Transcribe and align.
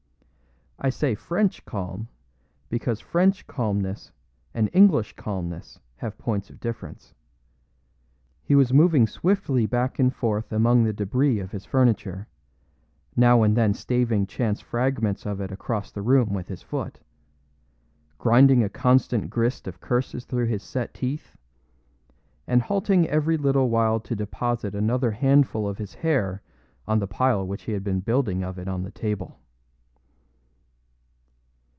I 0.83 0.89
say 0.89 1.13
French 1.13 1.63
calm, 1.63 2.07
because 2.71 2.99
French 2.99 3.45
calmness 3.45 4.11
and 4.51 4.67
English 4.73 5.15
calmness 5.15 5.79
have 5.97 6.17
points 6.17 6.49
of 6.49 6.59
difference. 6.59 7.13
He 8.41 8.55
was 8.55 8.73
moving 8.73 9.05
swiftly 9.05 9.67
back 9.67 9.99
and 9.99 10.11
forth 10.11 10.51
among 10.51 10.83
the 10.83 10.91
debris 10.91 11.37
of 11.37 11.51
his 11.51 11.65
furniture, 11.65 12.27
now 13.15 13.43
and 13.43 13.55
then 13.55 13.75
staving 13.75 14.25
chance 14.25 14.59
fragments 14.59 15.23
of 15.27 15.39
it 15.39 15.51
across 15.51 15.91
the 15.91 16.01
room 16.01 16.33
with 16.33 16.47
his 16.47 16.63
foot; 16.63 16.99
grinding 18.17 18.63
a 18.63 18.69
constant 18.69 19.29
grist 19.29 19.67
of 19.67 19.81
curses 19.81 20.25
through 20.25 20.47
his 20.47 20.63
set 20.63 20.95
teeth; 20.95 21.37
and 22.47 22.63
halting 22.63 23.07
every 23.07 23.37
little 23.37 23.69
while 23.69 23.99
to 23.99 24.15
deposit 24.15 24.73
another 24.73 25.11
handful 25.11 25.67
of 25.67 25.77
his 25.77 25.93
hair 25.93 26.41
on 26.87 26.97
the 26.97 27.05
pile 27.07 27.45
which 27.45 27.61
he 27.65 27.73
had 27.73 27.83
been 27.83 27.99
building 27.99 28.43
of 28.43 28.57
it 28.57 28.67
on 28.67 28.81
the 28.81 28.89
table. 28.89 29.37